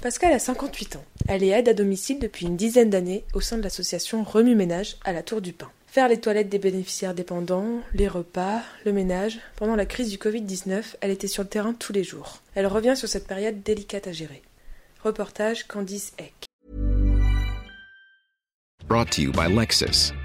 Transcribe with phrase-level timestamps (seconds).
[0.00, 1.04] Pascal a 58 ans.
[1.28, 4.96] Elle est aide à domicile depuis une dizaine d'années au sein de l'association Remue Ménage
[5.04, 5.70] à la Tour du Pin.
[5.86, 9.40] Faire les toilettes des bénéficiaires dépendants, les repas, le ménage.
[9.56, 12.40] Pendant la crise du Covid-19, elle était sur le terrain tous les jours.
[12.54, 14.42] Elle revient sur cette période délicate à gérer.
[15.04, 16.46] Reportage Candice Eck.
[18.86, 20.14] Brought to you by Lexus.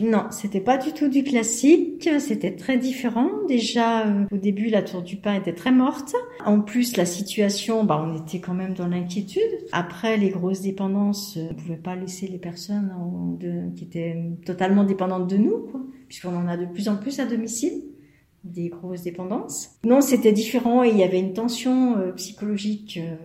[0.00, 3.28] Non, c'était pas du tout du classique, c'était très différent.
[3.48, 6.14] Déjà, euh, au début, la tour du pain était très morte.
[6.44, 9.42] En plus, la situation, bah, on était quand même dans l'inquiétude.
[9.72, 14.16] Après, les grosses dépendances, euh, on pouvait pas laisser les personnes en- de- qui étaient
[14.46, 17.82] totalement dépendantes de nous, quoi, puisqu'on en a de plus en plus à domicile
[18.42, 19.72] des grosses dépendances.
[19.84, 23.16] Non, c'était différent et il y avait une tension euh, psychologique euh,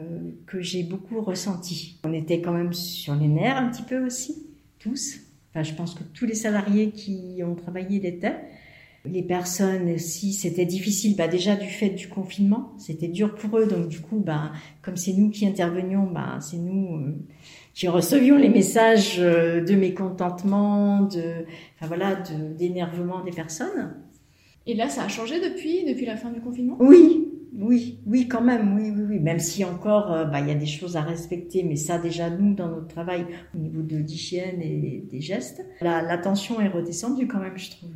[0.46, 2.00] que j'ai beaucoup ressentie.
[2.04, 4.46] On était quand même sur les nerfs un petit peu aussi,
[4.78, 5.20] tous.
[5.56, 8.36] Enfin, je pense que tous les salariés qui ont travaillé l'étaient.
[9.06, 13.68] Les personnes aussi, c'était difficile, bah déjà du fait du confinement, c'était dur pour eux,
[13.68, 17.16] donc du coup, bah, comme c'est nous qui intervenions, bah, c'est nous euh,
[17.76, 23.94] qui recevions les messages euh, de mécontentement, de, enfin voilà, de- d'énervement des personnes.
[24.66, 26.76] Et là, ça a changé depuis, depuis la fin du confinement?
[26.80, 29.20] Oui, oui, oui, quand même, oui, oui, oui.
[29.20, 32.30] Même si encore, euh, bah, il y a des choses à respecter, mais ça, déjà,
[32.30, 36.68] nous, dans notre travail, au niveau de l'hygiène et des gestes, la, la tension est
[36.68, 37.90] redescendue quand même, je trouve.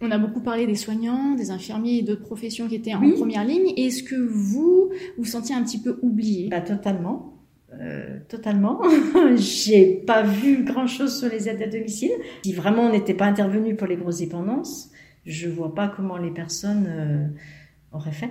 [0.00, 3.44] On a beaucoup parlé des soignants, des infirmiers et d'autres professions qui étaient en première
[3.44, 3.72] ligne.
[3.76, 6.48] Est-ce que vous, vous sentiez un petit peu oublié?
[6.48, 7.34] Bah, totalement.
[7.80, 8.80] Euh, totalement.
[9.36, 12.12] J'ai pas vu grand chose sur les aides à domicile.
[12.44, 14.90] Si vraiment on n'était pas intervenu pour les grosses dépendances,
[15.24, 17.26] je vois pas comment les personnes euh,
[17.92, 18.30] auraient fait.